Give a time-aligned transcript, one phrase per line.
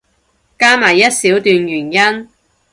[0.03, 0.07] 加埋一
[1.11, 2.27] 小段原因